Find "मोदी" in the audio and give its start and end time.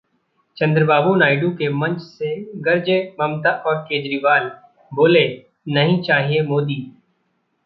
6.41-6.81